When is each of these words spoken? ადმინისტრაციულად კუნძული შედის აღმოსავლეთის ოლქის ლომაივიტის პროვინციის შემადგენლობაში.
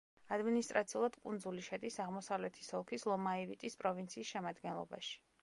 ადმინისტრაციულად 0.35 1.17
კუნძული 1.25 1.65
შედის 1.67 1.97
აღმოსავლეთის 2.05 2.73
ოლქის 2.79 3.07
ლომაივიტის 3.13 3.79
პროვინციის 3.85 4.35
შემადგენლობაში. 4.35 5.17